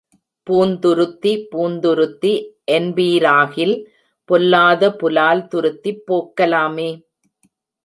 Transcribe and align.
பூந்துருத்தி, 0.47 1.33
பூந்துருத்தி 1.51 2.31
என்பீராகில் 2.71 3.75
பொல்லாத 4.29 4.91
புலால் 4.95 5.47
துருத்திப் 5.47 6.03
போக்கலாமே. 6.07 6.89